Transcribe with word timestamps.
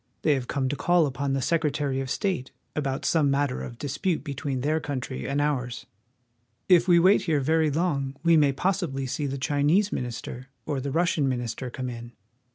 They 0.23 0.33
have 0.33 0.47
come 0.47 0.67
to 0.67 0.75
call 0.75 1.05
upon 1.05 1.33
the 1.33 1.43
Sec 1.43 1.61
retary 1.61 2.01
of 2.01 2.09
State 2.09 2.49
about 2.75 3.05
some 3.05 3.29
matter 3.29 3.61
of 3.61 3.77
dispute 3.77 4.23
between 4.23 4.61
their 4.61 4.79
36 4.79 4.89
WASHINGTON. 4.89 4.93
country 4.93 5.29
and 5.29 5.39
ours. 5.39 5.85
If 6.67 6.87
we 6.87 6.97
wait 6.97 7.21
here 7.25 7.39
very 7.39 7.69
long 7.69 8.15
we 8.23 8.35
may 8.35 8.51
possibly 8.51 9.05
see 9.05 9.27
the 9.27 9.37
Chinese 9.37 9.91
minister 9.91 10.47
or 10.65 10.81
the 10.81 10.89
Russian 10.89 11.29
minister 11.29 11.69
come 11.69 11.87
in. 11.87 12.13